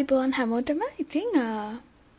[0.00, 1.34] ආයිබෝන් හැමෝටම ඉතිං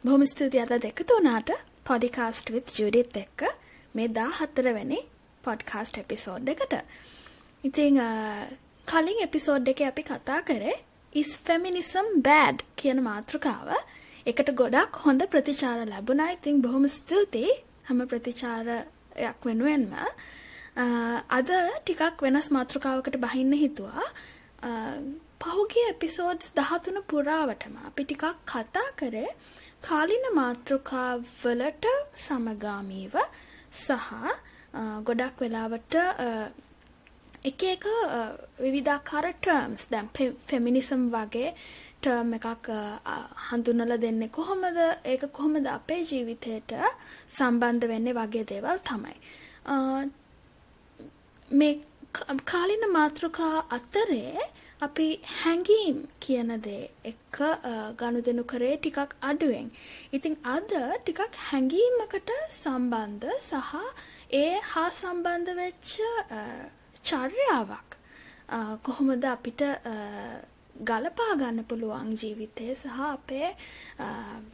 [0.03, 1.49] බොහොම ස්තුති අද දෙකතු වනාට
[1.83, 3.41] පොඩිකාස්ට් විත් ජුඩිත් එක්ක
[3.95, 4.99] මේ දා හත්තරවැනි
[5.43, 6.73] පොඩ්කාස්ට් එපිසෝඩ් එකට.
[7.63, 7.97] ඉතිං
[8.87, 10.75] කලින් එපිසෝඩ් එක අපි කතා කරේ
[11.13, 13.73] ඉස් ෆෙමිනිසම් බෑඩ් කියන මාතෘකාව.
[14.25, 16.29] එකට ගොඩක් හොඳ ප්‍රතිචාර ලැබුණා.
[16.31, 17.57] ඉතිං බොහොම ස්තුතියි
[17.87, 19.89] හැම ප්‍රතිචාරයක් වෙනුවෙන්ම.
[21.31, 24.07] අද ටිකක් වෙනස් මාතෘකාවකට බහින්න හිතුවා.
[25.41, 29.29] පහුගිය එපිසෝඩ්ස් දහතුන පුරාවටම අපි ටිකක් කතා කරේ
[29.81, 31.85] කාලින මාතෘකාවලට
[32.17, 33.15] සමගාමීව
[33.77, 34.09] සහ
[35.03, 35.95] ගොඩක් වෙලාවට
[37.43, 37.85] එක එක
[38.59, 40.09] විවිධාකාර ටර්ම්ස් දැන්
[40.45, 41.49] ෆෙමිනිසම් වගේ
[41.97, 42.69] ටර්ම් එකක්
[43.45, 46.73] හඳුනලා දෙන්නේ කොහොමද ඒක කොහොමද අපේ ජීවිතයට
[47.29, 49.17] සම්බන්ධ වෙන්නේ වගේ දේවල් තමයි.
[51.51, 51.73] මේ
[52.45, 54.49] කාලින මාතෘකා අතරේ
[54.85, 57.39] අපි හැඟීම් කියන දේ එක්ක
[57.99, 59.67] ගනුදෙනු කරේ ටිකක් අඩුවෙන්.
[60.15, 63.73] ඉතින් අද ටිකක් හැඟීමකට සම්බන්ධ සහ
[64.41, 65.91] ඒ හා සම්බන්ධ වෙච්ච
[67.09, 67.99] චර්යාවක්
[68.87, 69.61] කොහොමද අපිට
[70.89, 73.53] ගලපා ගන්න පුළුවන් ජීවිතය සහ අපේ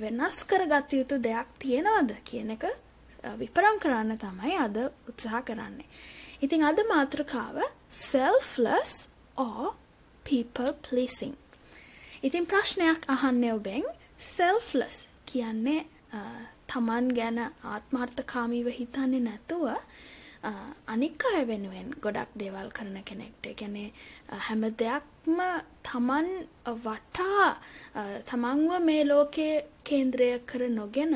[0.03, 2.69] වෙනස් කරගත යුතු දෙයක් තියෙනවද කියන එක
[3.41, 4.77] විපරම් කරන්න තමයි අද
[5.09, 5.89] උත්සාහ කරන්නේ.
[6.45, 7.57] ඉතින් අද මාතෘකාව
[7.89, 8.93] selfless
[9.37, 9.75] or
[10.29, 11.35] people pleasing.
[12.27, 13.83] ඉතින් ප්‍රශ්නයක් අහන්නේ ඔබෙන්
[14.35, 14.97] selfless
[15.29, 15.81] කියන්නේ
[16.71, 17.39] තමන් ගැන
[17.73, 19.65] ආත්මාර්ථකාමීව හිතන්නේ නැතුව
[20.93, 23.43] අනික් අය වෙනුවෙන් ගොඩක් දේවල් කරන කෙනෙක්ට.
[23.47, 23.91] ඒ කියන්නේ
[24.47, 25.39] හැම දෙයක්ම
[25.87, 26.27] තමන්
[26.83, 27.47] වටා
[28.29, 31.15] තමන්ව මේ ලෝකයේ කේන්ද්‍රය කර නොගෙන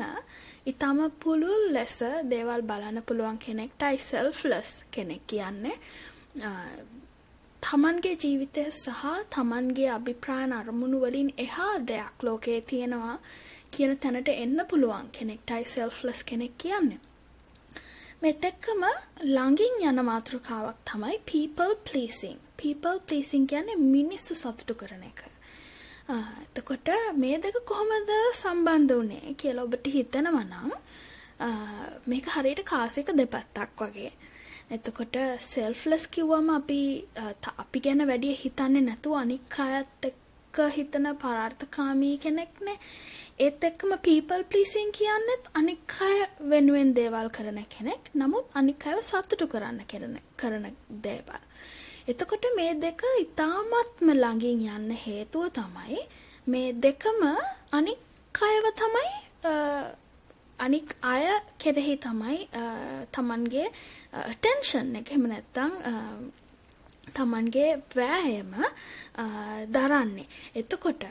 [0.70, 1.98] ඊටම පුළුල් ලෙස
[2.32, 5.76] දේවල් බලන්න පුළුවන් කෙනෙක්ටයි selfless කෙනෙක් කියන්නේ.
[7.62, 9.02] තමන්ගේ ජීවිතය සහ
[9.34, 13.16] තමන්ගේ අභිප්‍රායන අරමුණු වලින් එහා දෙයක් ලෝකයේ තියෙනවා
[13.74, 17.00] කියන තැනට එන්න පුළුවන් කෙනෙක්ටයි සෙල්ෆ්ලස් කෙනෙක් කියන්නේ.
[18.22, 18.82] මෙත් එක්කම
[19.26, 22.38] ළඟින් යන මාතෘකාවක් තමයි people pleasing.
[22.56, 25.22] people pleasing කියන්නේ මිනිස්සු සතුටු කරන එක.
[26.48, 30.70] එතකොට මේ දෙක කොහොමද සම්බන්ධ වුණේ කියලා ඔබට හිතෙනවා නම්
[32.06, 34.12] මේක හරියට කාසික දෙපැත්තක් වගේ.
[34.74, 36.80] එතකොට සෙල්ෆ්ලස් කිව්වම අපි
[37.62, 42.78] අපි ගැන වැඩිය හිතන්නේ නැතුව අනික් අයත් එක්ක හිතන පරාර්ථකාමී කෙනෙක්නේ.
[43.38, 46.18] ඒත් එක්කම people pleasing කියන්නේත් අනික් අය
[46.50, 48.02] වෙනුවෙන් දේවල් කරන කෙනෙක්.
[48.14, 50.66] නමුත් අනික් අයව සතුටු කරන්න කරන කරන
[51.06, 51.42] දේවල්.
[52.08, 56.00] එතකොට මේ දෙක ඉතාමත්ම ළඟින් යන්න හේතුව තමයි
[56.46, 57.20] මේ දෙකම
[57.72, 58.00] අනික්
[58.42, 59.10] අයව තමයි
[60.58, 61.24] අනික් අය
[61.58, 62.38] කෙරෙහි තමයි
[63.12, 63.66] තමන්ගේ
[64.34, 65.72] ටෙන්ෂන් එක එහෙම නැත්තම්
[67.10, 68.52] තමන්ගේ වෑයම
[69.68, 70.28] දරන්නේ.
[70.54, 71.04] එතකොට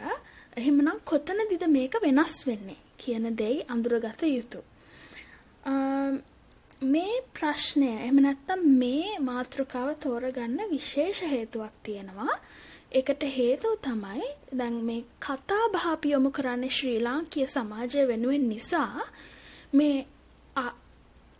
[0.58, 4.64] එහෙමනම් කොතනදිද මේක වෙනස් වෙන්නේ කියන දෙයි අඳුරගත යුතු.
[6.84, 12.36] මේ ප්‍රශ්නය එහෙම නැත්තම් මේ මාතෘකාව තෝරගන්න විශේෂ හේතුවක් තියෙනවා.
[12.92, 14.24] ඒකට හේතුව තමයි
[14.54, 19.06] දැන් මේ කතා බහ අපි යොමු කරන්නේ ශ්‍රී ලාංකීය සමාජය වෙනුවෙන් නිසා
[19.74, 19.98] මේ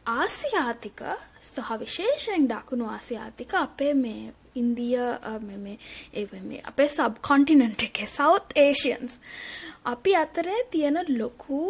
[0.06, 1.02] ආසියාතික
[1.46, 4.96] සහ විශේෂයෙන් දකුණු ආසියාතික අපේ මේ ඉන්දිය
[6.70, 9.14] අපේ සබ් කොන්ටිනන්ට් එකේ සවුත් ඒෂියන්ස්
[9.86, 11.62] අපි අතරේ තියෙන ලොකු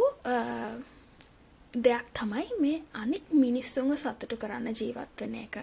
[1.74, 5.56] දෙයක් තමයි මේ අනික් මිනිස්සුන්ව සතුටු කරන්න ජීවත් වෙන එක.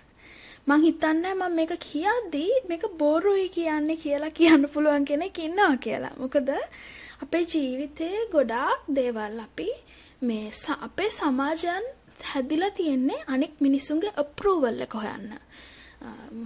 [0.66, 6.14] මං හිතන්නේ මම මේක කියද්දී මේක බොරුයි කියන්නේ කියලා කියන්න පුළුවන් කෙනෙක් ඉන්නවා කියලා.
[6.18, 6.48] මොකද
[7.22, 9.68] අපේ ජීවිතේ ගොඩාක් දේවල් අපි
[10.22, 11.84] මේ අපේ සමාජයන්
[12.24, 15.28] හැදිලා තියෙන්නේ අනෙක් මිනිසුන්ගේ අප්‍රූවල් එක හොයන්න.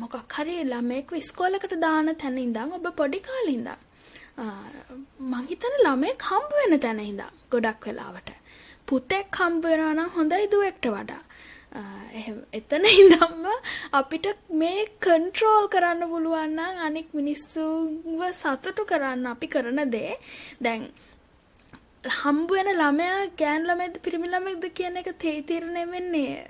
[0.00, 3.72] මොකක් හරි ළමයෙක්ව ඉස්කෝලේකට දාන තැන ඉඳන් ඔබ පොඩි කාලේ ඉඳන්
[5.30, 8.30] මං හිතන ළමයෙක් හම්බ වෙන තැන ඉඳන් ගොඩක් වෙලාවට
[8.88, 11.22] පුතෙක් හම්බ වෙනවා නම් හොඳයි දුවෙක්ට වඩා.
[12.52, 13.46] එතන ඉඳන්ම
[13.92, 20.12] අපිට මේ කන්ට්‍රෝල් කරන්න පුළුවන් නම් අනික් මිනිස්සුන්ව සතුටු කරන්න අපි කරන දේ
[20.60, 20.84] දැන්
[22.04, 26.46] හම්බ වෙන ළමයා ගෑන් ළමයිද පිරිමි ළමයිද කියන එක තීරණය වෙන්නේ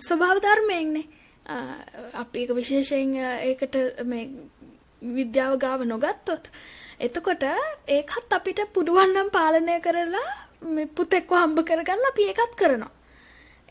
[0.00, 1.06] ස්වභාව ධර්මයෙන්නේ.
[2.14, 4.28] අපි ඒක විශේෂයෙන් ඒකට මේ
[5.02, 6.50] විද්‍යාව ගාව නොගත්තොත්
[7.00, 7.44] එතකොට
[7.88, 10.28] ඒකත් අපිට පුළුවන් නම් පාලනය කරලා
[10.66, 12.92] මේ පුතෙක්ව හම්බ කරගන්න අපි ඒකත් කරනවා.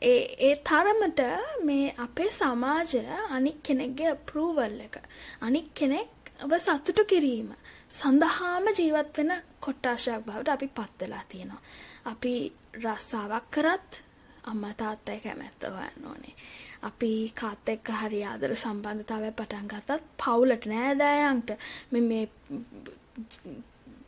[0.02, 1.22] ඒ ඒ තරමට
[1.64, 4.98] මේ අපේ සමාජය අනික් කෙනෙක්ගේ අප්‍රූවල් එක
[5.42, 7.50] අනික් කෙනෙක්ව සතුටු කිරීම
[7.92, 11.62] සඳහාම ජීවත් වෙන කොට්ටාශයක් බවට අපි පත් වෙලා තියෙනවා.
[12.06, 12.34] අපි
[12.78, 14.02] රස්සාවක් කරත්
[14.44, 16.36] අම්මා තාත්තා කැමැත්ත හොයන්න ඕනේ.
[16.84, 21.50] අපි කාත් එක්ක හරි ආදර සම්බන්ධතාවයක් පටන් ගත්තත් පවුලට නෑදෑයන්ට
[21.92, 22.24] මේ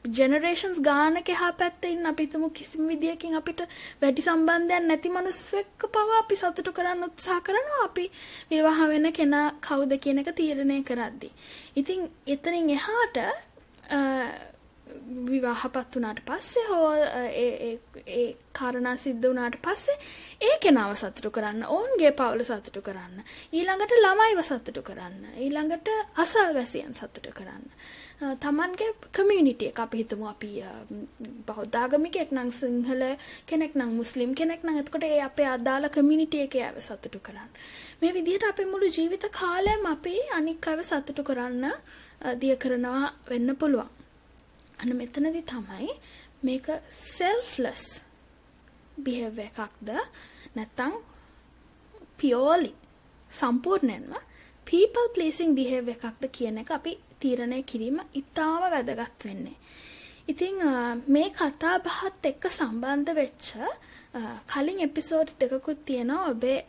[0.09, 3.61] ජෙනරේෂන්ස් ගානක එහා පැත්තේ ඉන්න අපි හිතමු කිසිම විදියකින් අපිට
[4.01, 8.05] වැඩි සම්බන්ධයක් නැති මිනිස්සෙක්ව පවා අපි සතුටු කරන්න උත්සාහ කරනවා අපි
[8.51, 11.33] විවාහ වෙන කෙනා කවුද කියන එක තීරණය කරද්දී.
[11.75, 13.19] ඉතින් එතනින් එහාට
[15.27, 16.89] විවාහපත් වුණාට පස්සේ හෝ
[17.35, 19.97] ඒ කාරණා සිද්ධ වුණාට පස්සේ
[20.41, 27.33] ඒ කෙනාව සතුටු කරන්න ඔවුන්ගේ පවුල සතුටු කරන්න ඊළඟට ළමයිව සතුටු කරන්න ඊළඟට අසල්වැසියන් සතුටු
[27.33, 27.65] කරන්න.
[28.37, 30.25] තමන්ගේ කමියුනිටි එක අපි හිතමු.
[30.27, 30.51] අපි
[31.47, 33.03] බෞද්ධාගමිකයෙක් නම් සිංහල
[33.45, 37.49] කෙනෙක් නම් මුස්ලිම් කෙනෙක් නම් එතකොට ඒ අපේ අදාළ කමියුනිටි එකේ අය සතුටු කරන්න.
[38.01, 41.65] මේ විදිහට අපේ මුළු ජීවිත කාලයම අපි අනික් අය සතුටු කරන්න
[42.41, 43.89] දිය කරනවා වෙන්න පුළුවන්
[44.79, 45.89] අන්න මෙතනදි තමයි
[46.41, 47.83] මේක selfless
[48.97, 49.89] behavior එකක්ද
[50.55, 50.93] නැත්නම්
[52.17, 52.73] purely
[53.31, 54.15] සම්පූර්ණයෙන්ම
[54.67, 59.57] people pleasing behavior එකක්ද කියන එක අපි තීරණය කිරීම ඉතාම වැදගත් වෙන්නේ.
[60.27, 60.55] ඉතින්
[61.07, 63.47] මේ කතා බහත් එක්ක සම්බන්ධ වෙච්ච
[64.47, 66.59] කලින් එපිසෝඩ්ස් දෙකකුත් තියෙනවා ඔබේ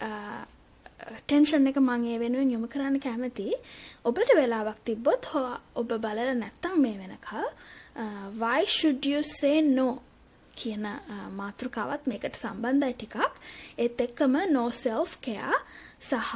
[1.27, 3.51] ටෙන්ෂන් එක මං ඒ වෙනුවෙන් යොමු කරන්න කැමති.
[4.05, 7.51] ඔබට වෙලාවක් තිබ්බොත් හෝ ඔබ බලලා නැත්තම් මේ වෙනකල්
[7.97, 9.87] Uh, why should you say no
[10.55, 13.17] කියන uh, මාතෘකාවත් මේකට සම්බන්ධයි ටිකක්
[13.77, 15.59] ඒත් එක්කම no self care
[16.01, 16.31] සහ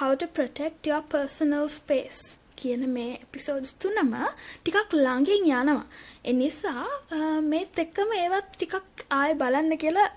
[0.00, 2.22] how to protect your personal space
[2.56, 4.14] කියන මේ එපිසෝඩ්ස් තුනම
[4.62, 5.82] ටිකක් ළඟින් යනවා.
[6.24, 6.86] ඒ නිසා
[7.16, 10.08] uh, මේත් එක්කම ඒවත් ටිකක් ආයෙ බලන්න කියලා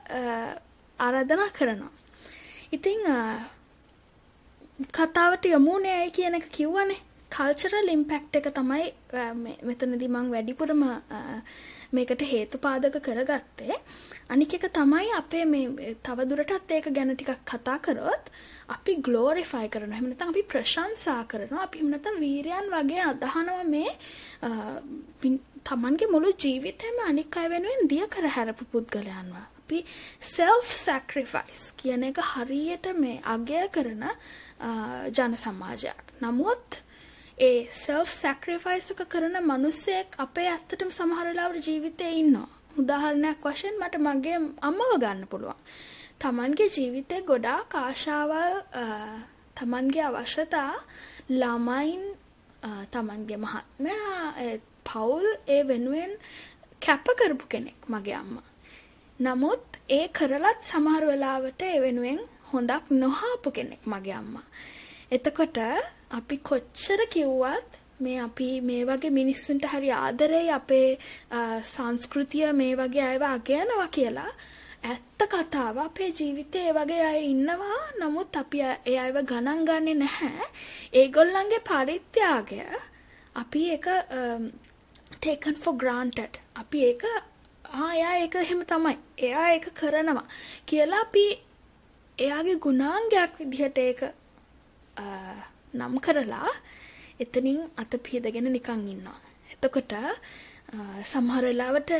[1.00, 1.92] ආරාධනා කරනවා.
[2.72, 3.02] ඉතින්
[4.80, 7.00] කතාවට යමුනේ ඇයි කියන එක කිව්වනේ.
[7.36, 8.83] කල්චරල් ඉම්පැක්ට් එක තමයි
[9.68, 10.83] මෙතනදී මං වැඩිපුරම
[11.95, 13.80] මේකට හේතුපාදක කරගත්තේ.
[14.30, 18.30] අනික එක තමයි අපේ මේ තවදුරටත් ඒක ගැන ටිකක් කතා කරොත්
[18.75, 19.95] අපි ග්ලෝරිෆයි කරනවා.
[19.95, 21.63] එහෙම නැත්නම් අපි ප්‍රශංසා කරනවා.
[21.68, 23.92] අපි එහෙම නැත්නම් වීරයන් වගේ අදහනවා මේ
[25.68, 29.36] තමන්ගේ මුළු ජීවිතේම අනික් අය වෙනුවෙන් දිය කර හැරපු පුද්ගලයන්ව.
[29.66, 29.80] අපි
[30.36, 34.04] self sacrifice කියන එක හරියට මේ අගය කරන
[35.12, 36.00] ජන සමාජයක්.
[36.22, 36.81] නමුත්
[37.38, 42.48] ඒ self sacrifice එක කරන මිනිස්සෙක් අපේ ඇත්තටම සමහර වෙලාවට ජීවිතේ ඉන්නවා.
[42.78, 45.60] උදාහරණයක් වශයෙන් මට මගේ අම්මව ගන්න පුළුවන්.
[46.19, 48.56] Tamanගේ ජීවිතේ ගොඩාක් ආශාවල්
[49.56, 50.74] Tamanගේ අවශ්‍යතා
[51.31, 52.04] ළමයින්
[52.92, 56.13] Tamanගේ මහත්මයා පවුල් ඒ වෙනුවෙන්
[56.81, 58.48] කැප කරපු කෙනෙක් මගේ අම්මා.
[59.19, 62.22] නමුත් ඒ කරලත් සමහර වෙලාවට ඒ වෙනුවෙන්
[62.52, 64.46] හොඳක් නොහාපු කෙනෙක් මගේ අම්මා.
[65.12, 65.58] එතකොට
[66.12, 67.70] අපි කොච්චර කිව්වත්
[68.00, 70.90] මේ අපි මේ වගේ මිනිස්සුන්ට හරි ආදරෙයි අපේ
[71.66, 74.32] සංස්කෘතිය මේ වගේ අයව අගයනවා කියලා
[74.84, 77.80] ඇත්ත කතාව අපේ ජීවිතේ ඒ වගේ අය ඉන්නවා.
[78.00, 80.50] නමුත් අපි ඒ අයව ගණන් ගන්නේ නැහැ.
[80.94, 82.60] ඒගොල්ලන්ගේ පරිත්‍යාගය
[83.36, 83.88] අපි ඒක
[85.22, 86.34] taken for granted.
[86.56, 87.04] අපි ඒක
[87.74, 88.98] ආ එයා ඒක එහෙම තමයි.
[89.18, 90.28] එයා ඒක කරනවා.
[90.66, 91.26] කියලා අපි
[92.18, 94.02] එයාගේ ගුණාංගයක් විදිහට ඒක
[95.74, 96.52] නම් කරලා
[97.20, 99.20] එතනින් අත පියදගෙන නිකන් ඉන්නවා.
[99.54, 99.94] එතකොට
[101.04, 101.92] සමහර වෙලාවට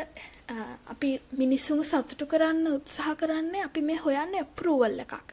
[0.94, 5.28] අපි මිනිස්සුන් සතුටු කරන්න උත්සාහ කරන්නේ අපි මේ හොයන්නේ අප්‍රූවල් එකක්.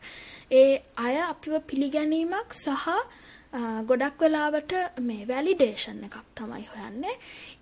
[0.52, 2.88] ඒ අය අපිව පිළිගැනීමක් සහ
[3.88, 7.14] ගොඩක් වෙලාවට මේ වැලිඩේෂන් එකක් තමයි හොයන්නේ.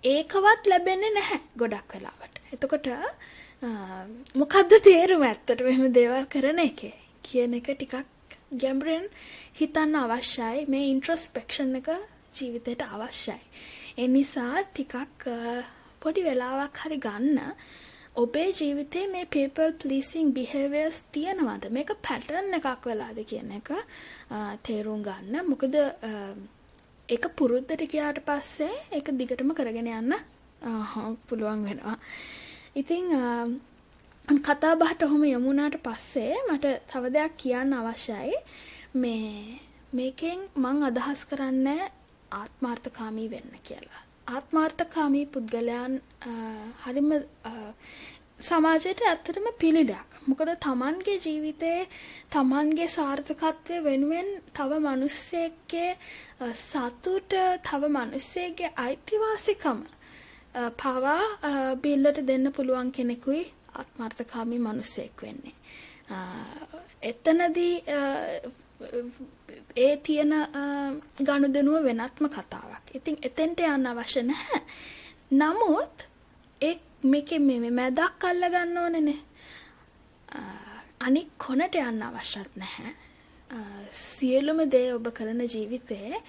[0.05, 2.35] ඒකවත් ලැබෙන්නේ නැහැ ගොඩක් වෙලාවට.
[2.53, 2.87] එතකොට
[4.35, 6.95] මොකද්ද තේරුම ඇත්තට මෙහෙම දේවල් කරන එකේ
[7.27, 7.95] කියන එක ටිකක්
[8.61, 9.05] ගැම්බරෙන්
[9.59, 11.89] හිතන්න අවශ්‍යයි මේ ඉන්ට්‍රොස්පෙක්ෂන් එක
[12.37, 13.39] ජීවිතයට අවශ්‍යයි.
[14.01, 15.27] ඒ නිසා ටිකක්
[16.03, 17.39] පොඩි වෙලාවක් හරි ගන්න
[18.21, 23.71] ඔබේ ජීවිතේ මේ people pleasing behaviors තියෙනවද මේක පැටර්න් එකක් වෙලාද කියන එක
[24.67, 25.35] තේරුම් ගන්න.
[25.51, 25.75] මොකද
[27.09, 30.13] ඒක පුරුද්දට ගියාට පස්සේ ඒක දිගටම කරගෙන යන්න
[31.27, 31.97] පුළුවන් වෙනවා.
[32.75, 33.05] ඉතින්
[34.27, 38.37] කතා බහට ඔහොම යමුණාට පස්සේ මට තව දෙයක් කියන්න අවශ්‍යයි.
[38.95, 39.59] මේ
[39.93, 41.91] මේකෙන් මං අදහස් කරන්නේ
[42.31, 44.01] ආත්මාර්ථකාමී වෙන්න කියලා.
[44.27, 45.93] ආත්මාර්ථකාමී පුද්ගලයන්
[46.83, 47.09] හරිම
[48.41, 50.09] සමාජයට ඇත්තටම පිළිලයක්.
[50.27, 51.79] මොකද තමන්ගේ ජීවිතේ
[52.31, 55.89] තමන්ගේ සාර්ථකත්වය වෙනුවෙන් තව මිනිස්සෙක්ගේ
[56.59, 59.79] සතුට තව මිනිස්සෙක්ගේ අයිතිවාසිකම
[60.77, 61.23] පවා
[61.83, 65.55] බිල්ලට දෙන්න පුළුවන් කෙනෙකුයි ආත්මార్థකාමී මිනිසෙක් වෙන්නේ.
[67.01, 67.75] එතනදී
[69.77, 70.33] ඒ තියෙන
[71.19, 72.85] ගනුදෙනුව වෙනත්ම කතාවක්.
[72.93, 74.61] ඉතින් එතෙන්ට යන්න අවශ්‍ය නැහැ.
[75.31, 76.07] නමුත්
[76.61, 79.19] ඒ මේකේ මේ මැදක් අල්ල ගන්න ඕනේනේ.
[80.99, 82.93] අනික් කොනට යන්න අවශ්‍යත් නැහැ.
[83.91, 86.21] සියලුම දේ ඔබ කරන ජීවිතේ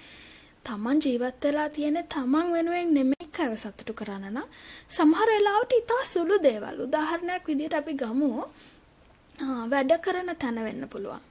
[0.65, 4.47] තමන් ජීවත් වෙලා තියෙන තමන් වෙනුවෙන් නෙමෙයි අනික් අයව සතුටු කරන්න නම්
[4.89, 8.29] සමහර වෙලාවට ඉතා සුළු දේවල් උදාහරණයක් විදිහට අපි ගමු
[9.71, 11.21] වැඩ කරන තැන වෙන්න පුළුවන්.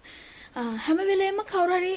[0.78, 1.94] හැම වෙලේම කවුරු හරි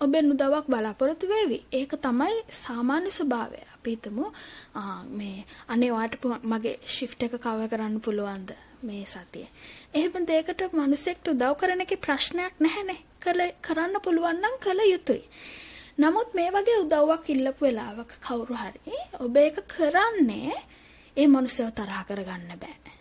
[0.00, 1.58] ඔබෙන් උදව්වක් බලාපොරොත්තු වේවි.
[1.72, 3.60] ඒක තමයි සාමාන්‍ය ස්වභාවය.
[3.74, 4.24] අපි හිතමු
[5.12, 8.50] මේ අනේ වාට මගේ ෂිෆ්ට් එක කවර් කරන්න පුළුවන්ද
[8.82, 9.50] මේ සතියේ.
[9.94, 13.00] එහෙම දෙයකට මිනිසෙක්ට උදව් කරන එකේ ප්‍රශ්නයක් නැහැනේ.
[13.66, 15.22] කරන්න පුළුවන් නම් කළ යුතුයි.
[15.98, 20.54] නමුත් මේ වගේ උදව්වක් ඉල්ලපු වෙලාවක කවුරු හරි ඔබ ඒක කරන්නේ
[21.16, 22.92] ඒ මනුස්සයව තරහ කරගන්න බෑ.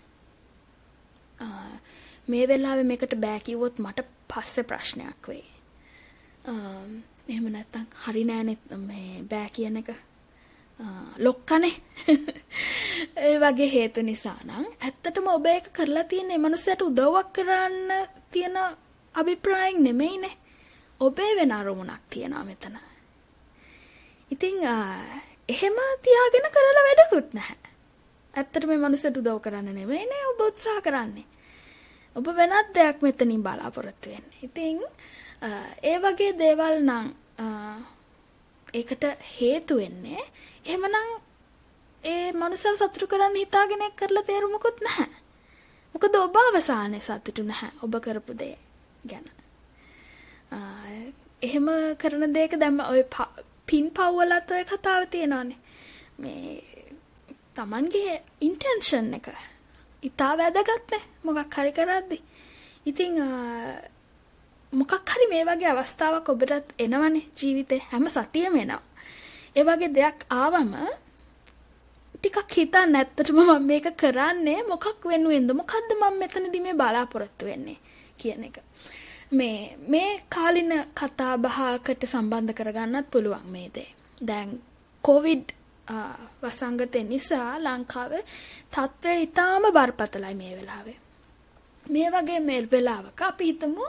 [2.27, 5.45] මේ වෙලාවේ මේකට බෑ කිව්වොත් මට පස්සේ ප්‍රශ්නයක් වෙයි.
[7.27, 9.89] එහෙම නැත්තම් හරි නෑනේ මේ බෑ කියන එක
[11.17, 11.73] ලොක්කනේ.
[13.17, 18.57] ඒ වගේ හේතු නිසා නම් ඇත්තටම ඔබ ඒක කරලා තියෙන්නේ මනුස්සයට උදව්වක් කරන්න තියෙන
[19.15, 20.35] අභිප්‍රායෙන් නෙමෙයිනේ.
[21.01, 22.77] ඔබේ වෙන අරමුණක් තියෙනවා මෙතන.
[24.31, 24.57] ඉතින්
[25.49, 27.57] එහෙම තියාගෙන කරලා වැඩකුත් නැහැ.
[28.33, 31.25] ඇත්තට මේ මනුස්සයට උදව් කරන්න නෙමෙයිනේ ඔබ උත්සාහ කරන්නේ.
[32.15, 34.39] ඔබ වෙනත් දෙයක් මෙතනින් බලාපොරොත්තු වෙන්නේ.
[34.43, 34.77] ඉතින්
[35.83, 37.07] ඒ වගේ දේවල් නම්
[38.73, 39.03] ඒකට
[39.33, 40.23] හේතු වෙන්නේ
[40.65, 41.11] එහෙමනම්
[42.03, 45.11] ඒ මනුස්සව සතුටු කරන්න හිතාගෙන කරලා තේරුමකුත් නැහැ.
[45.95, 48.57] මොකද ඔබ අවසානයේ සතුටු නැහැ ඔබ කරපු දේ
[49.09, 49.27] ගැන.
[51.41, 51.67] එහෙම
[52.01, 53.01] කරන දෙයක දැම්ම ඔය
[53.65, 55.57] පින් පව්වලත් ඔය කතාව තියෙනවානේ.
[56.19, 56.61] මේ
[57.55, 59.27] Tamanගේ ඉන්ටෙන්ෂන් එක
[60.03, 62.17] ඉතා වැදගත්නේ මොකක් හරි කරද්දි.
[62.85, 63.13] ඉතින්
[64.73, 68.81] මොකක් හරි මේ වගේ අවස්ථාවක් ඔබටත් එනවනේ ජීවිතේ හැම සතියෙම එනවා.
[69.55, 70.73] ඒ වගේ දෙයක් ආවම
[72.15, 77.79] ටිකක් හිතන්න ඇත්තටම මම මේක කරන්නේ මොකක් වෙනුවෙන්ද මොකද්ද මම මෙතනදී මේ බලාපොරොත්තු වෙන්නේ
[78.17, 78.57] කියන එක.
[79.31, 83.89] මේ මේ කාලින කතා බහකට සම්බන්ධ කරගන්නත් පුළුවන් මේ දේ.
[84.21, 84.49] දැන්
[85.03, 85.47] කොවිඩ්
[86.41, 88.23] වසංගතය නිසා ලංකාවේ
[88.71, 90.97] තත්ත්වය ඉතාම බරපතලයි මේ වෙලාවේ.
[91.85, 93.85] මේ වගේ මේල් වෙලාවක අපි හිතමු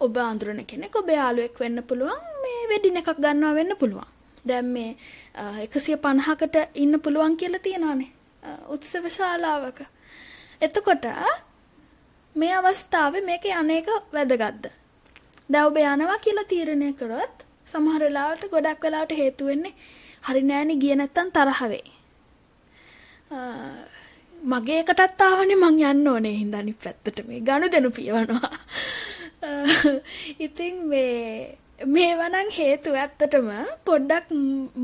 [0.00, 4.08] ඔබ අඳුරන කෙනෙක් ඔබ යාළුවෙක් වෙන්න පුළුවන් මේ වෙඩින් එකක් ගන්නවා වෙන්න පුළුවන්.
[4.44, 4.96] දැන් මේ
[5.66, 8.10] 150කට ඉන්න පුළුවන් කියලා තියනවානේ.
[8.68, 9.78] උත්සව ශාලාවක.
[10.60, 11.04] එතකොට
[12.36, 14.64] මේ අවස්ථාවේ මේක අනේක වැදගත්ද?
[15.50, 19.74] දැන් ඔබ යනවා කියලා තීරණය කරොත් සමහර වෙලාවට ගොඩක් වෙලාවට හේතු වෙන්නේ
[20.26, 21.86] හරි නෑනේ ගිය නැත්තම් තරහ වෙයි.
[24.52, 28.52] මගේ එකටත් ආවනේ මං යන්න ඕනේ හින්දා අනිත් පැත්තට මේ ගනුදෙනු පියවනවා.
[30.38, 31.58] ඉතින් මේ
[31.94, 33.50] මේවා නම් හේතු ඇත්තටම
[33.84, 34.30] පොඩ්ඩක්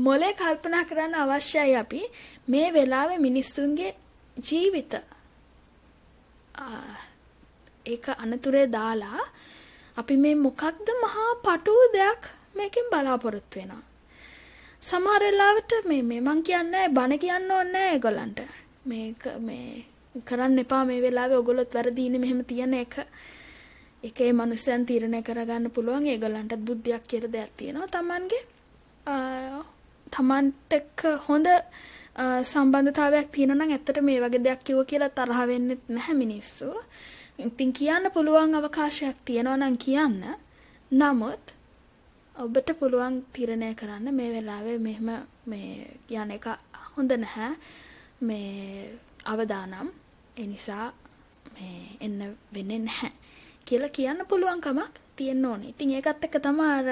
[0.05, 2.01] මොලේ කල්පනා කරන්න අවශ්‍යයි අපි
[2.47, 3.95] මේ වෙලාවේ මිනිස්සුන්ගේ
[4.37, 4.93] ජීවිත
[7.85, 9.21] ඒක අනතුරේ දාලා
[9.97, 12.23] අපි මේ මොකක්ද මහා පටු දෙයක්
[12.55, 13.83] මේකෙන් බලාපොරොත්තු වෙනවා.
[14.83, 18.39] සමහර වෙලාවට මේ මේ මං කියන්නේ බන කියන්න ඕනේ නැහැ ඒගොල්ලන්ට.
[18.85, 19.85] මේක මේ
[20.25, 22.95] කරන්න එපා මේ වෙලාවේ ඔයගොල්ලොත් වැරදීනේ මෙහෙම තියන එක.
[24.03, 28.39] ඒකේ මනුස්සයන් තීරණය කරගන්න පුළුවන් ඒගොල්ලන්ට බුද්ධියක් කියලා දෙයක් තියෙනවා Tamange.
[30.13, 31.47] තමන්ට එක්ක හොඳ
[32.51, 36.69] සම්බන්ධතාවයක් තියෙනවා නම් ඇත්තට මේ වගේ දෙයක් කිව්ව කියලා තරහ වෙන්නේ නැහැ මිනිස්සු.
[37.39, 40.21] ඉතින් කියන්න පුළුවන් අවකාශයක් තියෙනවා නම් කියන්න.
[40.91, 41.53] නමුත්
[42.35, 45.09] ඔබට පුළුවන් තීරණය කරන්න මේ වෙලාවේ මෙහෙම
[45.45, 46.45] මේ යන එක
[46.95, 47.55] හොඳ නැහැ.
[48.21, 48.89] මේ
[49.25, 49.89] අවදානම්
[50.37, 50.93] ඒ නිසා
[51.53, 53.11] මේ එන්න වෙන්නේ නැහැ
[53.65, 55.69] කියලා කියන්න පුළුවන් කමක් තියෙන්න ඕනේ.
[55.69, 56.87] ඉතින් ඒකත් එක්ක තමයි අර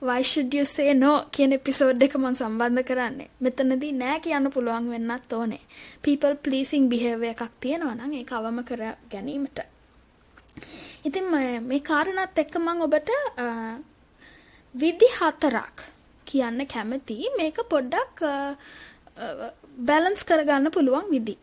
[0.00, 3.28] why should you say no කියන එපිසෝඩ් එක මම සම්බන්ධ කරන්නේ.
[3.40, 5.60] මෙතනදී නෑ කියන්න පුළුවන් වෙන්නත් ඕනේ.
[6.02, 9.73] people pleasing behavior එකක් තියෙනවා නම් ඒක අවම කර ගැනීමට.
[11.08, 11.26] ඉතින්
[11.68, 13.10] මේ කාරණාත් එක්ක මම ඔබට
[14.74, 15.76] විදි හතරක්
[16.26, 18.22] කියන්න කැමති මේක පොඩ්ඩක්
[19.88, 21.36] බැලන්ස් කරගන්න පුළුවන් විදි.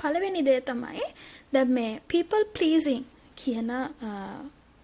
[0.00, 1.06] පළවෙනි දේ තමයි
[1.52, 3.04] දැන් මේ people pleasing
[3.40, 3.70] කියන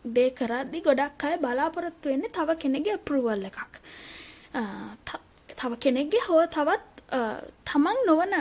[0.04, 3.72] දේ කරද්දි ගොඩක් අය බලාපොරොත්තු වෙන්නේ තව කෙනෙක්ගේ approval එකක්.
[5.60, 6.84] තව කෙනෙක්ගේ හෝ තවත්
[7.68, 8.34] තමන් නොවන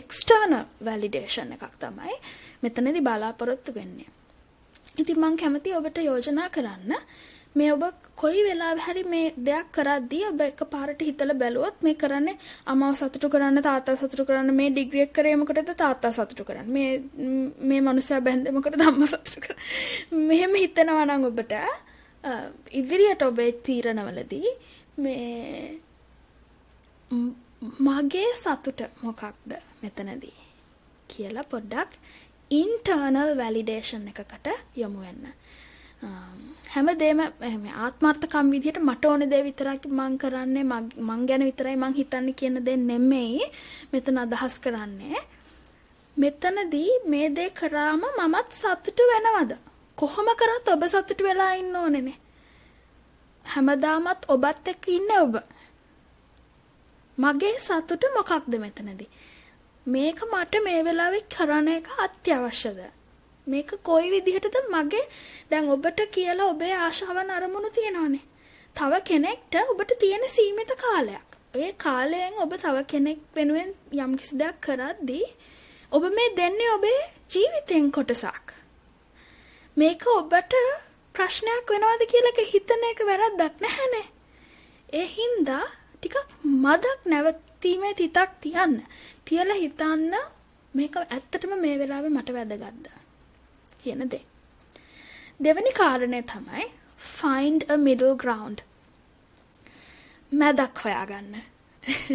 [0.00, 2.14] external validation එකක් තමයි
[2.62, 4.15] මෙතනදී බලාපොරොත්තු වෙන්නේ.
[4.98, 6.92] ඉතින් මම කැමති ඔබට යෝජනා කරන්න.
[7.54, 7.82] මේ ඔබ
[8.16, 12.36] කොයි වෙලාවෙ හරි මේ දෙයක් කරද්දී ඔබ එකපාරට හිතලා බැලුවොත් මේ කරන්නේ
[12.66, 16.68] අම්මව සතුටු කරන්න තාත්තව සතුටු කරන්න මේ ඩිග්‍රී එක කරේ මොකටද තාත්තා සතුටු කරන්න.
[16.76, 16.90] මේ
[17.68, 19.60] මේ මනුස්සයා බැන්දේ මොකටද අම්මා සතුටු කරන්න.
[20.28, 21.52] මෙහෙම හිතනවා නම් ඔබට
[22.72, 24.48] ඉදිරියට ඔබේ තීරණවලදී
[24.98, 25.80] මේ
[27.80, 30.36] මගේ සතුට මොකක්ද මෙතනදී
[31.08, 31.92] කියලා පොඩ්ඩක්
[32.50, 35.24] ඉන්ටර්නල් වැලිඩේෂන් එකකට යොමු වෙන්න.
[36.74, 37.20] හැමදේම
[37.84, 42.76] ආත්මార్థකම් විදිහට මට ඕන දේ විතරක් මං කරන්නේ මං ගැන විතරයි මං හිතන්නේ කියන දේ
[42.76, 43.50] නෙමෙයි
[43.92, 45.22] මෙතන අදහස් කරන්නේ.
[46.16, 49.52] මෙතනදී මේ දේ කරාම මමත් සතුටු වෙනවද?
[49.98, 52.18] කොහොම කරත් ඔබ සතුටු වෙලා ඉන්න ඕනේනේ
[53.46, 55.34] හැමදාමත් ඔබත් එක්ක ඉන්නේ ඔබ.
[57.18, 59.08] මගේ සතුට මොකක්ද මෙතනදී?
[59.86, 62.78] මේක මට මේ වෙලාවේ කරන එක අත්‍යවශ්‍යද
[63.46, 65.02] මේක කොයි විදිහටද මගේ
[65.50, 68.24] දැන් ඔබට කියලා ඔබේ ආශාවන් අරමුණු තියෙනවානේ.
[68.76, 71.28] තව කෙනෙක්ට ඔබට තියෙන සීමිත කාලයක්.
[71.54, 75.26] ඒ කාලයෙන් ඔබ තව කෙනෙක් වෙනුවෙන් යම්කිසි දෙයක් කරද්දී
[75.92, 77.00] ඔබ මේ දෙන්නේ ඔබේ
[77.30, 78.46] ජීවිතෙන් කොටසක්.
[79.76, 80.60] මේක ඔබට
[81.14, 84.06] ප්‍රශ්නයක් වෙනවද කියලා හිතන එක වැරද්දක් නැහැනේ.
[84.92, 85.64] ඒ හින්දා
[85.94, 86.16] ටිකක්
[86.56, 88.82] මදක් නැවතීමේ තිතක් තියන්න.
[89.26, 90.14] තියලා හිතන්න
[90.74, 92.86] මේක ඇත්තටම මේ වෙලාවේ මට වැදගත්ද?
[93.80, 94.24] කියන දේ.
[95.40, 96.66] දෙවැනි කාරණය තමයි
[96.98, 98.58] find a middle ground.
[100.32, 101.36] මැදක් හොයාගන්න.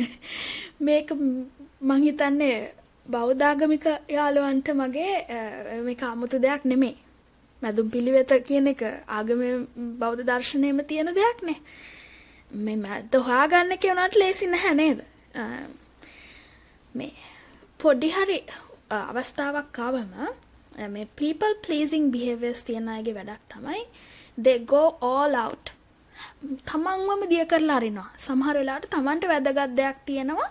[0.79, 1.11] මේක
[1.81, 2.57] මං හිතන්නේ
[3.07, 5.15] බෞද්ධාගමික යාළුවන්ට මගේ
[5.83, 6.97] මේක 아무තු දෙයක් නෙමෙයි.
[7.61, 9.53] මැදුම් පිළිවෙත කියන එක ආගමේ
[9.99, 11.59] බෞද්ධ දර්ශනයෙම තියෙන දෙයක් නේ.
[12.51, 14.99] මේ මැද හොයාගන්න කියනට ලේසි නැහැ නේද?
[16.95, 17.11] මේ
[17.79, 18.39] පොඩි හරි
[18.91, 20.13] අවස්ථාවක් ආවම
[20.95, 23.83] මේ people pleasing behaviors තියෙන අයගේ වැඩක් තමයි
[24.37, 25.65] they go all out.
[26.69, 28.09] තමන්වම දිය කරලා අරිනවා.
[28.25, 30.49] සමහර වෙලාවට තමන්ට වැදගත් දෙයක් තියෙනවා.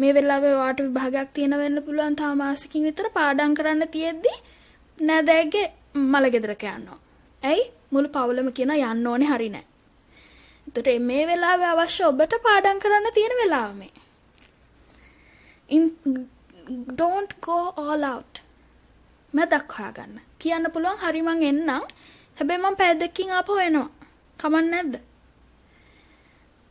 [0.00, 4.32] මේ වෙලාවේ වාට විභාගයක් තියෙන වෙන්න පුළුවන් තව මාසෙකින් විතර පාඩම් කරන්න තියෙද්දි
[4.98, 5.66] නෑදෑගේ
[6.02, 6.98] මල ගෙදරක යනවා.
[7.42, 7.64] ඇයි?
[7.92, 9.66] මුළු පවුලම කියන යන්න ඕනේ හරි නෑ.
[10.66, 13.92] එතකොට මේ වෙලාවේ අවශ්‍ය ඔබට පාඩම් කරන්න තියෙන වෙලාව මේ.
[15.68, 15.84] In
[17.00, 18.42] don't go all out
[19.34, 20.20] මැදක් හොයාගන්න.
[20.40, 21.84] කියන්න පුළුවන් හරි මං එන්නම්.
[22.38, 23.88] හැබැයි මං පැය දෙකකින් ආපහු එනවා.
[24.40, 24.94] කමක් නැද්ද?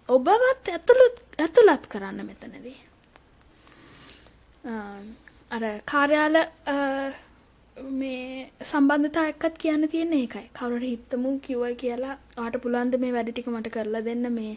[0.09, 2.79] ඔබවත් ඇතුළත් ඇතුළත් කරන්න මෙතනදී.
[5.55, 6.35] අර කාර්යාල
[7.77, 10.49] මේ සම්බන්ධතා එක්කත් කියන්න තියෙන්නේ ඒකයි.
[10.57, 14.53] කවුරුහරි හිතමු කිව්වයි කියලා ආට පුළුවන් ද මේ වැඩ ටික මට කරලා දෙන්න මේ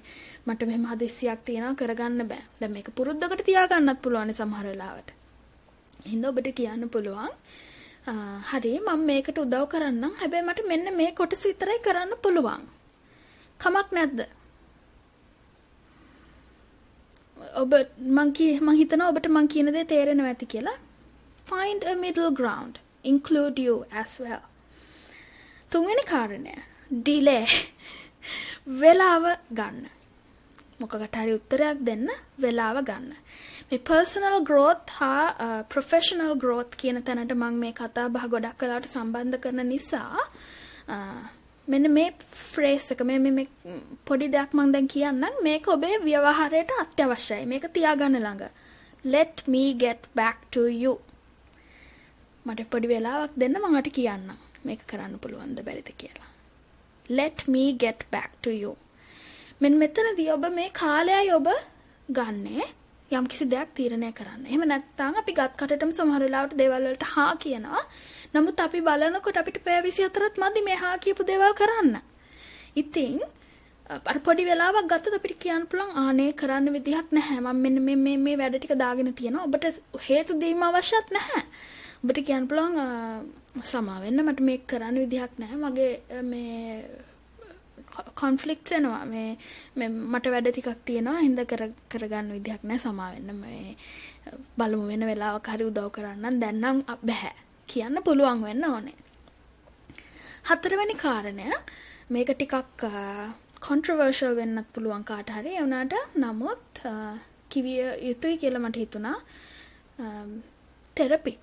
[0.46, 2.44] මට මෙහෙම හදිස්සියක් තියෙනවා කරගන්න බෑ.
[2.60, 5.10] දැන් මේක පුරුද්දකට තියාගන්නත් පුළුවන් සමහර වෙලාවට.
[6.10, 7.32] හින්දා ඔබට කියන්න පුළුවන්
[8.50, 10.14] හරි මම මේකට උදව් කරන්නම්.
[10.22, 12.62] හැබැයි මට මෙන්න මේ කොටස විතරයි කරන්න පුළුවන්.
[13.60, 14.20] කමක් නැද්ද?
[17.62, 17.72] ඔබ
[18.16, 20.82] මං කී මං හිතනවා ඔබට මං කියන දේ තේරෙනවා ඇති කියලා.
[21.50, 22.76] Find a middle ground.
[23.04, 24.44] Include you as well.
[25.72, 26.54] තුන්වෙනි කාරණය
[26.90, 27.46] delay.
[28.80, 29.86] වෙලාව ගන්න.
[30.80, 32.08] මොකකට හරි උත්තරයක් දෙන්න
[32.38, 33.14] වෙලාව ගන්න.
[33.70, 35.14] මේ personal growth හා
[35.74, 40.24] professional growth කියන තැනට මම මේ කතා බහ ගොඩක් කලාවට සම්බන්ධ කරන නිසා
[41.68, 43.46] මෙන්න මේ ෆ්‍රේස් එක මේ මේ
[44.06, 48.48] පොඩි දෙයක් මම දැන් කියන්නම් මේක ඔබේ ව්‍යවහාරයට අත්‍යවශ්‍යයි මේක තියාගන්න ළඟ
[49.04, 50.94] let me get back to you
[52.48, 56.30] මට පොඩි වෙලාවක් දෙන්න මම අට කියන්නම් මේක කරන්න පුළුවන්ද බැරිද කියලා
[57.10, 58.74] let me get back to you
[59.60, 61.48] මෙන්න මෙතනදී ඔබ මේ කාලයයි ඔබ
[62.08, 62.66] ගන්නේ
[63.10, 64.42] යම් කිසි දෙයක් තීරණය කරන්න.
[64.44, 67.80] එහෙම නැත්නම් අපි ගත් කටටම සමහර වෙලාවට දේවල් වලට හා කියනවා.
[68.34, 71.96] නමුත් අපි බලනකොට අපිට පැය 24ත් මදි මේ හා කියපු දේවල් කරන්න.
[72.76, 73.22] ඉතින්
[74.04, 77.40] අර පොඩි වෙලාවක් ගත්තත් අපිට කියන්න පුළුවන් ආනේ කරන්න විදිහක් නැහැ.
[77.40, 79.48] මම මෙන්න මේ මේ මේ වැඩ ටික දාගෙන තියෙනවා.
[79.48, 79.64] ඔබට
[80.08, 81.42] හේතු දීම අවශ්‍යත් නැහැ.
[82.04, 82.76] ඔබට කියන්න පුළුවන්
[83.64, 85.58] සමා වෙන්න මට මේක කරන්න විදිහක් නැහැ.
[85.64, 87.06] මගේ මේ
[88.20, 89.04] කොන්ෆ්ලික්ට්ස් එනවා.
[89.12, 91.24] මේ මට වැඩ ටිකක් තියෙනවා.
[91.26, 93.30] හින්ද කර කරගන්න විදිහක් නෑ සමා වෙන්න.
[93.42, 93.76] මේ
[94.58, 97.34] බලමු වෙන වෙලාවක හරි උදව් කරන්න දැන්නම් බැහැ.
[97.70, 98.96] කියන්න පුළුවන් වෙන්න ඕනේ.
[100.50, 101.50] හතරවෙනි කාරණය.
[102.14, 102.86] මේක ටිකක්
[103.66, 105.56] කොන්ට්‍රවර්ෂල් වෙන්නත් පුළුවන් කාට හරි.
[105.56, 106.84] ඒ වුණාට නමුත්
[107.52, 109.18] කිවිය යුතුයි කියලා මට හිතුණා.
[110.96, 111.38] තෙරපි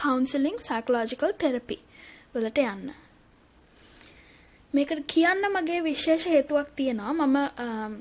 [0.00, 1.78] කවුන්සලින් සයිකොලොජිකල් තෙරපි
[2.34, 2.94] වලට යන්න.
[4.74, 7.12] මේකට කියන්න මගේ විශේෂ හේතුවක් තියෙනවා.
[7.14, 7.94] මම um,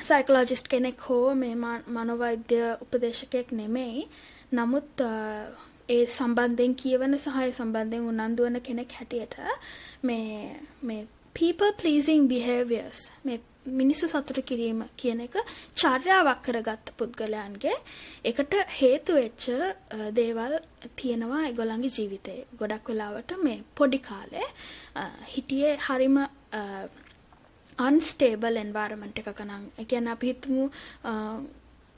[0.00, 1.54] සයිකලෝජිස්ට් කෙනෙක් හෝ මේ
[1.88, 4.08] මනෝවෛද්‍ය උපදේශකයෙක් නෙමෙයි.
[4.52, 5.46] නමුත් uh,
[5.88, 9.36] ඒ සම්බන්ධයෙන් කියවන සහය සම්බන්ධයෙන් උනන්දු වන කෙනෙක් හැටියට
[10.02, 15.36] මේ මේ people pleasing behaviors මේ මිනිස්සු සතුට කිරීම කියන එක
[15.74, 17.76] චර්යාවක් කරගත්ත පුද්ගලයන්ගේ
[18.24, 19.46] එකට හේතු වෙච්ච
[20.12, 20.54] දේවල්
[20.96, 22.46] තියෙනවා ඒගොල්ලන්ගේ ජීවිතේ.
[22.58, 24.46] ගොඩක් වෙලාවට මේ පොඩි කාලේ
[25.34, 26.16] හිටියේ හරිම
[27.78, 30.70] අන්ස්ටේබල් එන්වයරන්මන්ට් එකක නම් ඒ කියන්නේ අපි හිතමු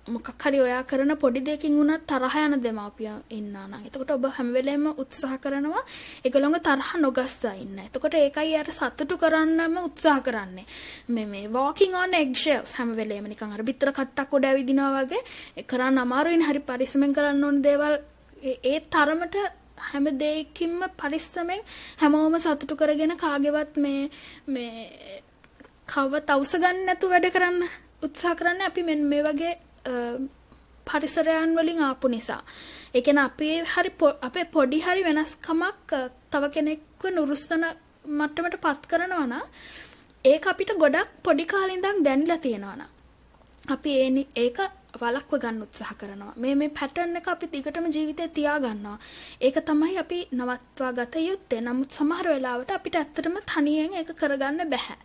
[0.09, 4.51] මොකක් හරි ඔයා කරන පොඩි දෙයකින් වුණත් තරහ යන දෙමාපියෝ ඉන්නා නම් එතකොට ඔබ හැම
[4.53, 5.83] වෙලේම උත්සාහ කරනවා
[6.25, 7.79] ඒගොල්ලෝගේ තරහ නොගස්සා ඉන්න.
[7.81, 10.67] එතකොට ඒකයි යාට සතුටු කරන්නම උත්සාහ කරන්නේ.
[11.09, 15.99] මේ මේ walking on eggshells හැම වෙලේම නිකන් අර බිත්තර කට්ටක් උඩ ඇවිදිනවා වගේ කරන්න
[15.99, 17.97] අමාරුයින් හරි පරිස්සමෙන් කරන්න ඕන දේවල්
[18.65, 19.37] ඒ තරමට
[19.85, 21.61] හැම දෙයකින්ම පරිස්සමෙන්
[21.99, 24.03] හැමෝම සතුටු කරගෙන කාගේවත් මේ
[24.49, 24.89] මේ
[25.89, 27.65] කව තවුස ගන්න නැතුව වැඩ කරන්න
[28.01, 29.55] උත්සාහ කරන්න අපි මෙන්න මේ වගේ
[30.87, 32.43] පරිසරයන් වලින් ආපු නිසා.
[32.95, 33.91] ඒ කියන්නේ අපේ හරි
[34.23, 35.93] අපේ පොඩි හරි වෙනස්කමක්
[36.33, 37.65] තව කෙනෙක්ව නුරුස්සන
[38.11, 39.45] මට්ටමට පත් කරනවා නම්
[40.25, 42.91] ඒක අපිට ගොඩක් පොඩි කාලේ ඉඳන් දැනিলা තියෙනවා නම්
[43.69, 43.93] අපි
[44.37, 44.59] ඒක
[44.95, 46.33] වලක්ව ගන්න උත්සාහ කරනවා.
[46.37, 48.99] මේ මේ පැටර්න් එක අපි දිගටම ජීවිතේ තියා ගන්නවා.
[49.41, 51.61] ඒක තමයි අපි නවත්වා ගත යුත්තේ.
[51.61, 54.97] නමුත් සමහර වෙලාවට අපිට ඇත්තටම තනියෙන් ඒක කරගන්න බෑ.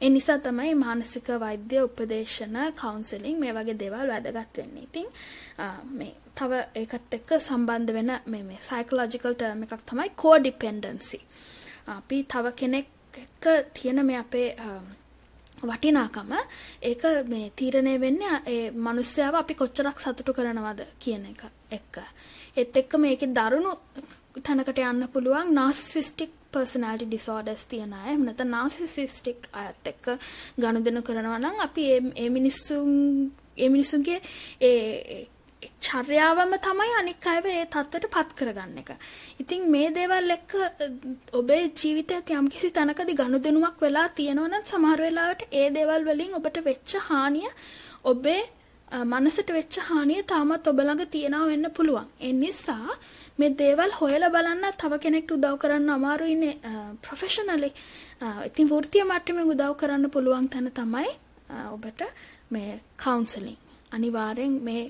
[0.00, 4.84] ඒ නිසා තමයි මානසික වෛද්‍ය උපදේශන, කවුන්සලින් මේ වගේ දේවල් වැදගත් වෙන්නේ.
[4.84, 5.08] ඉතින්
[5.92, 11.20] මේ තව ඒකත් එක්ක සම්බන්ධ වෙන මේ මේ සයිකොලොජිකල් ටර්ම් එකක් තමයි කෝඩිපෙන්ඩන්සි.
[11.90, 14.48] අපි තව කෙනෙක් එක්ක තියෙන මේ අපේ
[15.62, 16.32] වටිනාකම
[16.82, 21.98] ඒක මේ තීරණය වෙන්නේ ඒ මිනිස්යාව අපි කොච්චරක් සතුටු කරනවද කියන එක එක්ක.
[22.56, 23.74] ඒත් එක්ක මේකේ දරුණු
[24.40, 28.08] තැනකට යන්න පුළුවන් narcissistic personality disorders තියන අය.
[28.08, 30.16] එහෙම නැත්නම් narcissistic අයත් එක්ක
[30.58, 32.90] ගනුදෙනු කරනවා නම් අපි මේ මිනිස්සුන්
[33.56, 34.20] මේ මිනිස්සුන්ගේ
[34.60, 35.26] ඒ
[35.82, 38.90] චර්යාවම තමයි අනික් අයව ඒ තත්ත්වයට පත් කරගන්න එක.
[39.38, 40.52] ඉතින් මේ දේවල් එක්ක
[41.32, 46.98] ඔබේ ජීවිතයත් යම්කිසි තැනකදී ගනුදෙනුවක් වෙලා තියෙනවා නම් සමහර වෙලාවට ඒ දේවල් වලින් ඔබට වෙච්ච
[47.08, 47.48] හානිය
[48.04, 48.42] ඔබේ
[49.04, 52.08] මනසට වෙච්ච හානිය තාමත් ඔබ ළඟ තියෙනවා වෙන්න පුළුවන්.
[52.20, 52.98] ඒ නිසා
[53.38, 57.70] මේ දේවල් හොයලා බලන්න තව කෙනෙක්ට උදව් කරන්න අමාරුයිනේ ප්‍රොෆෙෂනලි.
[58.48, 61.10] ඉතින් වෘත්තීය මට්ටමින් උදව් කරන්න පුළුවන් තැන තමයි
[61.68, 62.08] ඔබට
[62.50, 63.61] මේ කවුන්සලින්.
[63.92, 64.82] අනිවාර්යෙන් මේ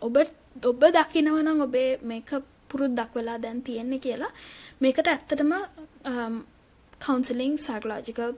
[0.00, 0.16] ඔබ
[0.64, 2.30] ඔබ දකිනවා නම් ඔබේ මේක
[2.68, 4.32] පුරුද්දක් වෙලා දැන් තියෙන්නේ කියලා
[4.80, 5.52] මේකට ඇත්තටම
[7.00, 8.32] කවුන්සලින් සයිකොලොජිකල්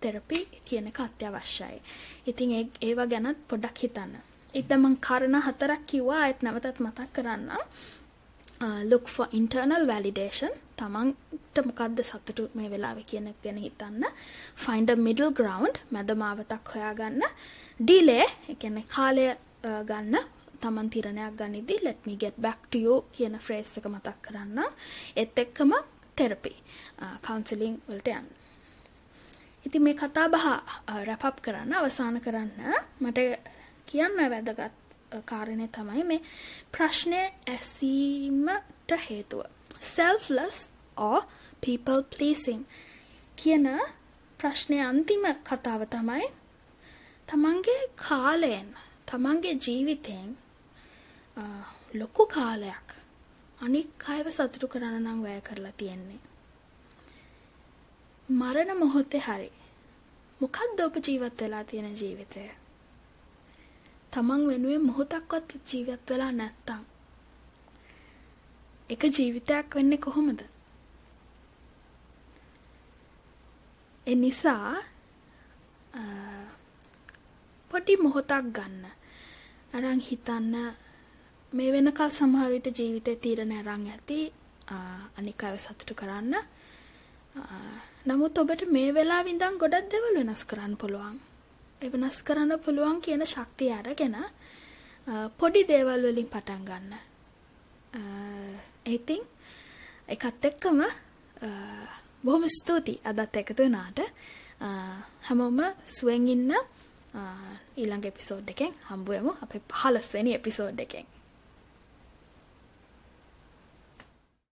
[0.00, 1.78] තෙරපි කියන එක අත්‍යවශ්‍යයි.
[2.26, 4.12] ඉතින් ඒවා ගැනත් පොඩ්ඩක් හිතන්න.
[4.54, 7.50] ඉතින් මම කාරණා හතරක් කිව්වා ආයෙත් නැවතත් මතක් කරන්න.
[8.60, 14.04] Uh, look for internal validation තමන්ට මොකක්ද සතුටු මේ වෙලාවේ කියන එක ගැන හිතන්න.
[14.56, 17.22] find a middle ground මැද මාවතක් හොයාගන්න.
[17.80, 19.26] ඩිලේ එකන කාලය
[19.88, 20.16] ගන්න
[20.62, 24.58] තමන් තිරණයක් ගනිදි let me get back to you කියන ෆ්‍රේස් එක මතක් කරන්න
[25.16, 25.72] එත් එක්කම
[26.16, 26.52] තෙරපි
[27.24, 28.28] කවුන්සිලිං වලට යන්න.
[29.66, 30.46] ඉතින් මේ කතා බහ
[31.08, 32.52] රැපප් කරන්න අවසාන කරන්න.
[33.00, 33.18] මට
[33.86, 34.76] කියන්න වැදගත්
[35.24, 36.20] කාරණය තමයි මේ
[36.74, 37.22] ප්‍රශ්නය
[37.54, 39.46] ඇසීමට හේතුව.
[39.80, 40.58] selfless
[40.96, 41.24] or
[41.62, 42.62] people pleasing
[43.38, 43.66] කියන
[44.40, 46.28] ප්‍රශ්නය අන්තිම කතාව තමයි
[47.30, 48.68] තමන්ගේ කාලයෙන්
[49.06, 50.30] තමන්ගේ ජීවිතයෙන්
[51.94, 52.88] ලොකු කාලයක්
[53.58, 56.20] අනික් අයව සතුටු කරන්න නම් වැය කරලා තියෙන්නේ.
[58.28, 59.50] මරණ මොහොතේ හරි
[60.40, 62.44] මොකක්ද ඔබ ජීවත් වෙලා තියෙන ජීවිතය?
[64.12, 66.82] තමන් වෙනුවෙන් මොහොතක්වත් ජීවත් වෙලා නැත්තම්
[68.90, 70.40] එක ජීවිතයක් වෙන්නේ කොහොමද?
[74.06, 74.76] ඒ නිසා
[77.70, 78.84] පොඩි මොහොතක් ගන්න.
[79.74, 80.54] අරන් හිතන්න
[81.52, 84.18] මේ වෙනකල් සමහර විට ජීවිතේ තීරණ අරන් ඇති
[85.18, 86.34] අනික් අයව සතුටු කරන්න.
[88.06, 91.16] නමුත් ඔබට මේ වෙලාවෙ ඉඳන් ගොඩක් දේවල් වෙනස් කරන්න පුළුවන්.
[91.82, 94.16] ඒ වෙනස් කරන්න පුළුවන් කියන ශක්තිය අරගෙන
[95.38, 96.92] පොඩි දේවල් වලින් පටන් ගන්න.
[98.86, 99.22] ඉතින්
[100.08, 100.82] ඒකත් එක්කම
[102.24, 104.00] බොහොම ස්තුතියි අදත් එකතු වුණාට
[105.26, 106.52] හැමෝම සුවෙන් ඉන්න
[107.14, 111.06] ඊළඟ එපිසෝඩ් එකෙන් හම්බුවමු අපේ පහලස්වැනි එපිසෝඩ් එකෙන්.